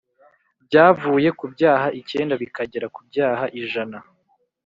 byavuye 0.65 1.29
ku 1.39 1.45
byaha 1.53 1.87
icyenda 1.99 2.33
bikagera 2.41 2.87
kubyaha 2.95 3.45
ijana 3.61 3.97